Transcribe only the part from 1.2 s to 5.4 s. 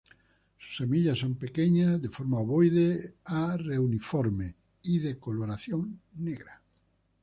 pequeñas, de forma ovoide a reniforme y de